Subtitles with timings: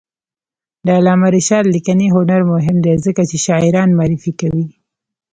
[0.85, 4.65] د علامه رشاد لیکنی هنر مهم دی ځکه چې شاعران معرفي کوي.